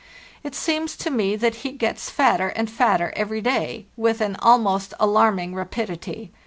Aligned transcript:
It 0.43 0.55
seems 0.55 0.97
to 0.97 1.11
me 1.11 1.35
that 1.35 1.57
he 1.57 1.71
gets 1.73 2.09
fatter 2.09 2.47
and 2.47 2.71
fatter 2.71 3.13
every 3.15 3.39
day, 3.39 3.85
with 3.95 4.19
an 4.19 4.35
almost 4.39 4.95
alarming 4.99 5.53
rapidity. 5.53 6.31